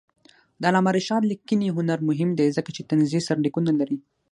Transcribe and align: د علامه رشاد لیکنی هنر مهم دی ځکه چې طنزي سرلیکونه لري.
د 0.59 0.63
علامه 0.69 0.91
رشاد 0.97 1.23
لیکنی 1.31 1.69
هنر 1.77 1.99
مهم 2.09 2.29
دی 2.39 2.47
ځکه 2.57 2.69
چې 2.75 2.87
طنزي 2.89 3.19
سرلیکونه 3.27 3.71
لري. 3.79 3.97